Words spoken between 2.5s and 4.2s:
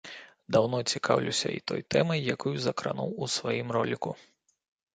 закрануў у сваім роліку.